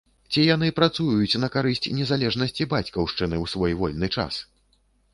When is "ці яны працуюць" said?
0.35-1.39